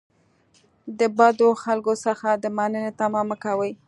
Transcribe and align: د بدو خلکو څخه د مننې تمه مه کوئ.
د 0.99 1.01
بدو 1.17 1.49
خلکو 1.63 1.93
څخه 2.05 2.29
د 2.43 2.45
مننې 2.57 2.91
تمه 2.99 3.21
مه 3.29 3.35
کوئ. 3.43 3.71